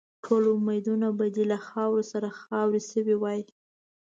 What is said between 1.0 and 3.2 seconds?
به دې له خاورو سره خاوري شوي